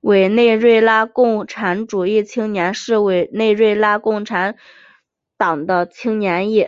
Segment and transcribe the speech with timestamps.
[0.00, 4.56] 委内瑞拉共产主义青年是委内瑞拉共产
[5.36, 6.66] 党的青年翼。